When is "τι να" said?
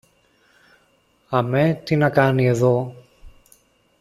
1.83-2.09